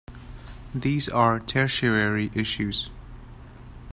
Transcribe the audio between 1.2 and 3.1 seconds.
tertiary issues.